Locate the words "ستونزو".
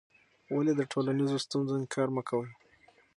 1.45-1.73